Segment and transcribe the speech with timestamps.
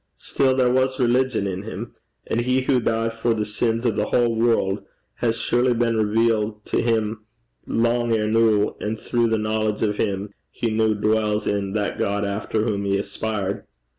[0.17, 1.93] Still there was religion in him;
[2.25, 4.83] and he who died for the sins o' the whole world
[5.17, 7.19] has surely been revealed to him
[7.67, 12.25] lang er' noo, and throu the knowledge o' him, he noo dwalls in that God
[12.25, 13.63] efter whom he aspired.'